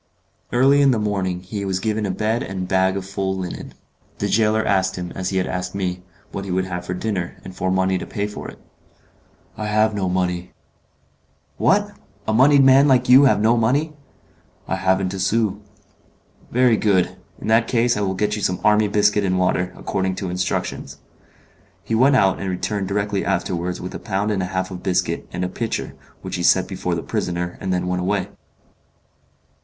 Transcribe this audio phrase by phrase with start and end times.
[0.51, 3.75] Early in the morning he was given a bed and a bag full of linen.
[4.17, 7.35] The gaoler asked him, as he had asked me, what he would have for dinner,
[7.43, 8.57] and for money to pay for it.
[9.55, 10.53] "I have no money."
[11.57, 11.91] "What!
[12.27, 13.93] a moneyed man like you have no money?"
[14.67, 15.59] "I haven't a sou."
[16.49, 20.15] "Very good; in that case I will get you some army biscuit and water, according
[20.15, 20.97] to instructions."
[21.83, 25.27] He went out, and returned directly afterwards with a pound and a half of biscuit,
[25.31, 25.93] and a pitcher,
[26.23, 28.29] which he set before the prisoner, and then went away.